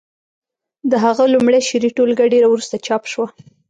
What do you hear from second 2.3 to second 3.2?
ډېره وروسته چاپ